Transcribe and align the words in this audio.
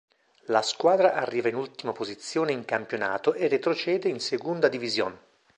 La 0.45 0.63
squadra 0.63 1.13
arriva 1.13 1.47
in 1.49 1.53
ultima 1.53 1.91
posizione 1.91 2.51
in 2.51 2.65
campionato 2.65 3.35
e 3.35 3.47
retrocede 3.47 4.09
in 4.09 4.19
Segunda 4.19 4.67
División. 4.67 5.15